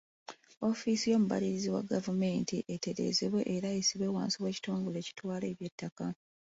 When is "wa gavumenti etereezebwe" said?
1.75-3.41